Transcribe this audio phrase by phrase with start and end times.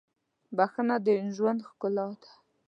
[0.57, 2.29] •بښنه د ژوند ښکلا ده.